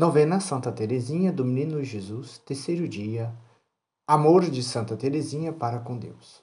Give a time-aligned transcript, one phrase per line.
[0.00, 3.36] Novena Santa Teresinha do Menino Jesus, terceiro dia.
[4.08, 6.42] Amor de Santa Teresinha para com Deus.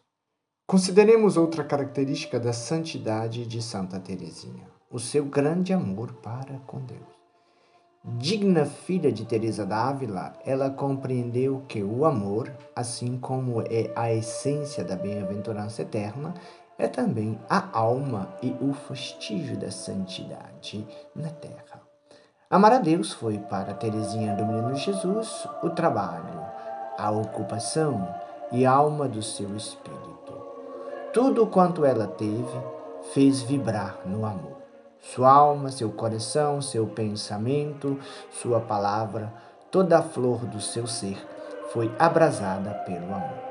[0.68, 7.02] Consideremos outra característica da santidade de Santa Teresinha, o seu grande amor para com Deus.
[8.20, 14.84] Digna filha de Teresa d'Ávila, ela compreendeu que o amor, assim como é a essência
[14.84, 16.36] da bem-aventurança eterna,
[16.78, 21.88] é também a alma e o fastígio da santidade na terra.
[22.50, 26.46] Amar a Deus foi para Teresinha do Menino Jesus o trabalho,
[26.98, 28.08] a ocupação
[28.54, 30.34] e alma do seu espírito.
[31.12, 32.58] Tudo quanto ela teve
[33.14, 34.56] fez vibrar no amor.
[35.02, 38.00] Sua alma, seu coração, seu pensamento,
[38.32, 39.34] sua palavra,
[39.70, 41.18] toda a flor do seu ser
[41.74, 43.44] foi abrasada pelo amor.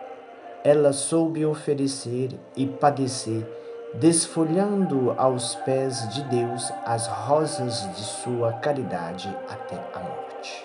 [0.64, 3.46] Ela soube oferecer e padecer
[3.94, 10.64] desfolhando aos pés de Deus as rosas de sua caridade até a morte.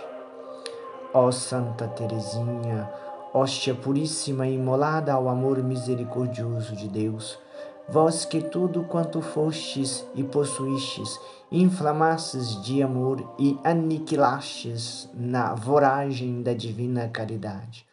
[1.13, 2.89] Ó Santa Teresinha,
[3.33, 7.39] hóstia puríssima imolada ao amor misericordioso de Deus,
[7.87, 11.19] vós que tudo quanto fostes e possuístes,
[11.51, 17.85] inflamastes de amor e aniquilastes na voragem da divina caridade.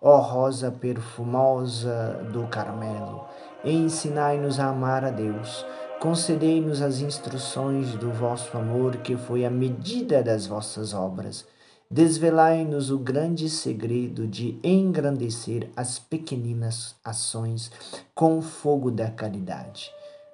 [0.00, 3.24] Ó rosa perfumosa do Carmelo,
[3.70, 5.64] ensinai-nos a amar a Deus.
[6.00, 11.46] Concedei-nos as instruções do vosso amor, que foi a medida das vossas obras.
[11.88, 17.70] Desvelai-nos o grande segredo de engrandecer as pequeninas ações
[18.14, 19.90] com o fogo da caridade.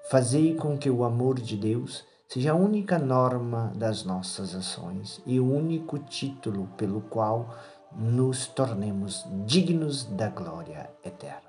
[0.08, 5.40] Fazei com que o amor de Deus seja a única norma das nossas ações e
[5.40, 7.54] o único título pelo qual
[7.94, 11.47] nos tornemos dignos da glória eterna.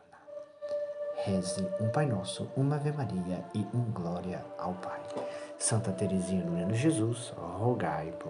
[1.23, 4.99] Reze um Pai Nosso, uma Ave Maria e um Glória ao Pai.
[5.57, 8.27] Santa Teresinha do Menino Jesus, rogai por